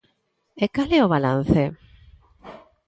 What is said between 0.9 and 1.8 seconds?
é o balance?